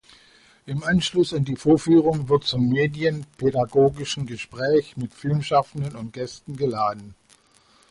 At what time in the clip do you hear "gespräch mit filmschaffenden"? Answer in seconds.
4.25-5.95